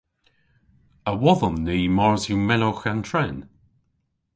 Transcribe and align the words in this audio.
A 1.09 1.11
wodhon 1.21 1.57
ni 1.65 1.77
mars 1.97 2.23
yw 2.29 2.39
menowgh 2.47 2.85
an 2.91 2.99
tren? 3.07 3.37